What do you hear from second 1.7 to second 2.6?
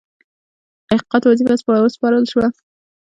وسپارله شوه.